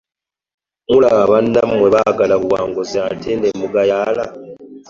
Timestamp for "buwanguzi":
2.43-2.97